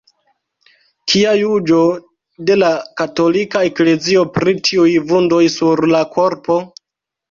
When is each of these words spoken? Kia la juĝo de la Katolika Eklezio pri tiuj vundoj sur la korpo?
Kia 1.13 1.33
la 1.35 1.39
juĝo 1.41 1.81
de 2.49 2.57
la 2.63 2.73
Katolika 3.03 3.63
Eklezio 3.71 4.27
pri 4.41 4.59
tiuj 4.67 4.91
vundoj 5.15 5.47
sur 5.61 5.89
la 5.97 6.07
korpo? 6.21 6.63